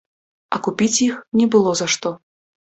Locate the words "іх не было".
1.09-1.77